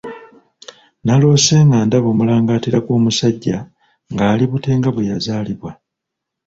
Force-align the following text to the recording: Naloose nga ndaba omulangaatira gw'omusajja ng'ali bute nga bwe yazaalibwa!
Naloose 1.05 1.57
nga 1.67 1.79
ndaba 1.87 2.07
omulangaatira 2.13 2.77
gw'omusajja 2.85 3.57
ng'ali 4.11 4.43
bute 4.51 4.69
nga 4.77 4.89
bwe 4.91 5.07
yazaalibwa! 5.09 5.71